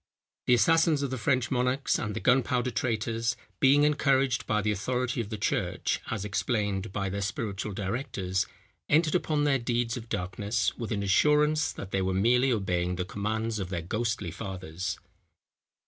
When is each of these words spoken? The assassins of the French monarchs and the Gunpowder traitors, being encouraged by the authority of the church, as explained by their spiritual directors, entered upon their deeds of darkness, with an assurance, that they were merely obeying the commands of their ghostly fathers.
The 0.47 0.55
assassins 0.55 1.03
of 1.03 1.11
the 1.11 1.17
French 1.19 1.51
monarchs 1.51 1.99
and 1.99 2.15
the 2.15 2.19
Gunpowder 2.19 2.71
traitors, 2.71 3.35
being 3.59 3.83
encouraged 3.83 4.47
by 4.47 4.63
the 4.63 4.71
authority 4.71 5.21
of 5.21 5.29
the 5.29 5.37
church, 5.37 6.01
as 6.09 6.25
explained 6.25 6.91
by 6.91 7.07
their 7.07 7.21
spiritual 7.21 7.71
directors, 7.71 8.47
entered 8.89 9.13
upon 9.13 9.43
their 9.43 9.59
deeds 9.59 9.97
of 9.97 10.09
darkness, 10.09 10.75
with 10.75 10.91
an 10.91 11.03
assurance, 11.03 11.71
that 11.71 11.91
they 11.91 12.01
were 12.01 12.15
merely 12.15 12.51
obeying 12.51 12.95
the 12.95 13.05
commands 13.05 13.59
of 13.59 13.69
their 13.69 13.83
ghostly 13.83 14.31
fathers. 14.31 14.97